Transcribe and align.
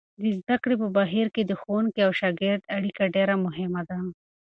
د 0.21 0.23
زده 0.39 0.55
کړې 0.63 0.75
په 0.81 0.87
بهیر 0.97 1.27
کې 1.35 1.43
د 1.45 1.51
ښوونکي 1.61 1.99
او 2.07 2.11
شاګرد 2.19 2.61
اړیکه 2.77 3.03
ډېره 3.15 3.35
مهمه 3.45 3.81
ده. 3.89 3.97